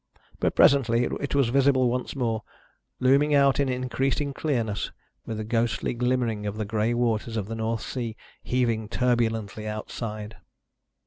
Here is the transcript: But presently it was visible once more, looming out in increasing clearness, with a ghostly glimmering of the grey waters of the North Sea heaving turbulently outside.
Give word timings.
But 0.39 0.55
presently 0.55 1.03
it 1.03 1.35
was 1.35 1.49
visible 1.49 1.87
once 1.87 2.15
more, 2.15 2.41
looming 2.99 3.35
out 3.35 3.59
in 3.59 3.69
increasing 3.69 4.33
clearness, 4.33 4.91
with 5.27 5.39
a 5.39 5.43
ghostly 5.43 5.93
glimmering 5.93 6.47
of 6.47 6.57
the 6.57 6.65
grey 6.65 6.95
waters 6.95 7.37
of 7.37 7.45
the 7.47 7.53
North 7.53 7.83
Sea 7.83 8.17
heaving 8.41 8.89
turbulently 8.89 9.67
outside. 9.67 10.37